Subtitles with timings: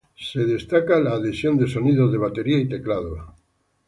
[0.17, 3.19] Se destaca la adhesión de sonidos de batería y teclados.